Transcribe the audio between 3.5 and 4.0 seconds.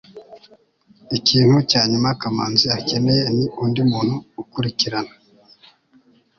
undi